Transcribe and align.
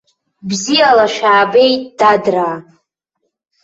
Бзиала 0.47 1.05
шәаабеит, 1.13 1.83
дадраа! 1.99 2.55